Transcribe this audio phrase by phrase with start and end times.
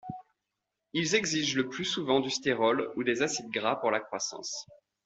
[0.93, 4.65] Ils exigent le plus souvent du stérol ou des acides gras pour la croissance.